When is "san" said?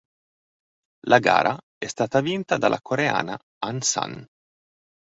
3.81-4.25